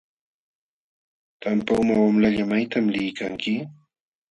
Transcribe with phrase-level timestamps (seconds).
[1.41, 3.53] Tampa uma wamlalla ¿maytam liykanki?